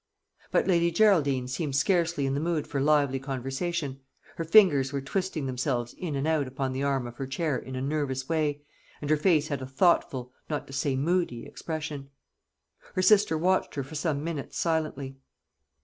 But 0.49 0.65
Lady 0.65 0.89
Geraldine 0.89 1.47
seemed 1.47 1.75
scarcely 1.75 2.25
in 2.25 2.33
the 2.33 2.39
mood 2.39 2.65
for 2.65 2.81
lively 2.81 3.19
conversation; 3.19 3.99
her 4.37 4.43
fingers 4.43 4.91
were 4.91 4.99
twisting 4.99 5.45
themselves 5.45 5.93
in 5.93 6.15
and 6.15 6.25
out 6.27 6.47
upon 6.47 6.73
the 6.73 6.81
arm 6.81 7.05
of 7.05 7.17
her 7.17 7.27
chair 7.27 7.55
in 7.55 7.75
a 7.75 7.83
nervous 7.83 8.27
way, 8.27 8.63
and 8.99 9.11
her 9.11 9.15
face 9.15 9.49
had 9.49 9.61
a 9.61 9.67
thoughtful, 9.67 10.33
not 10.49 10.65
to 10.65 10.73
say 10.73 10.95
moody, 10.95 11.45
expression. 11.45 12.09
Her 12.95 13.03
sister 13.03 13.37
watched 13.37 13.75
her 13.75 13.83
for 13.83 13.93
some 13.93 14.23
minutes 14.23 14.57
silently. 14.57 15.17